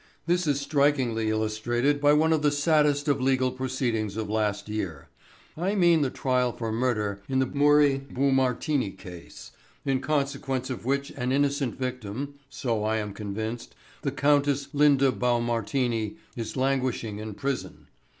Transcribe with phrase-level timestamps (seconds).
[0.25, 5.09] This is strikingly illustrated by one of the saddest of legal proceedings of last year.
[5.55, 9.51] I mean the trial for murder in the Murri Boumartini case,
[9.85, 16.15] in consequence of which an innocent victim so I am convinced the Countess Linda Boumartini
[16.35, 17.85] is languishing in prison.